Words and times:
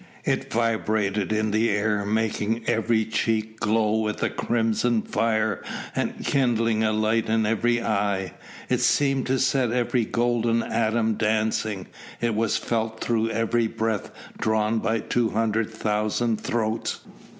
It 0.25 0.51
vibrated 0.51 1.31
in 1.31 1.51
the 1.51 1.69
air 1.69 2.07
making 2.07 2.63
every 2.65 3.05
cheek 3.05 3.59
glow 3.59 3.99
with 3.99 4.23
a 4.23 4.31
crimson 4.31 5.03
fire 5.03 5.63
and 5.95 6.25
kindling 6.25 6.83
a 6.83 6.91
light 6.91 7.29
in 7.29 7.45
every 7.45 7.83
eye. 7.83 8.33
It 8.67 8.79
seemed 8.79 9.27
to 9.27 9.37
set 9.37 9.71
every 9.71 10.05
golden 10.05 10.63
atom 10.63 11.17
dancing, 11.17 11.85
it 12.19 12.33
was 12.33 12.57
felt 12.57 12.99
through 12.99 13.29
every 13.29 13.67
breath 13.67 14.09
drawn 14.39 14.79
by 14.79 15.01
two 15.01 15.29
hundred 15.29 15.69
thousand 15.69 16.37
throats. 16.41 17.01